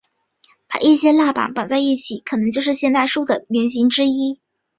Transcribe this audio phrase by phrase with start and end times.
[0.67, 4.39] 把一些蜡板绑在一起可能就是现代书的原型之一。